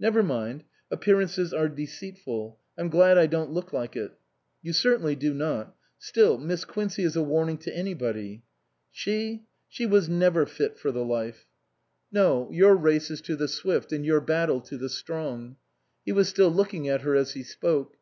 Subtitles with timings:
[0.00, 0.64] "Never mind.
[0.90, 2.58] Appearances are deceitful.
[2.76, 4.10] I'm glad I don't look like it.""
[4.60, 5.76] You certainly do not.
[5.96, 8.42] Still, Miss Quincey is a warning to anybody.""
[9.00, 9.44] She?
[9.68, 11.46] She was never fit for the life."
[12.12, 12.58] 239 SUPERSEDED" No.
[12.58, 15.54] Your race is to the swift and your battle to the strong."
[16.04, 17.94] He was still looking at her as he spoke.